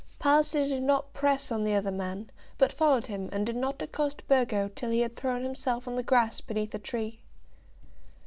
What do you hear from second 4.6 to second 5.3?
till he had